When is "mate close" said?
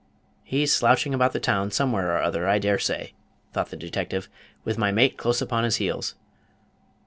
4.91-5.43